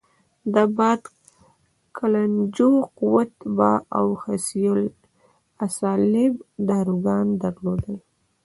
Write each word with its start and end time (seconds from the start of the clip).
د 0.53 0.55
باد 0.77 1.01
کلنجو، 1.97 2.71
قوت 2.99 3.31
باه 3.57 3.81
او 3.97 4.05
خصیه 4.21 4.73
الصعالب 5.63 6.33
داروګان 6.69 7.25
درلودل. 7.41 7.97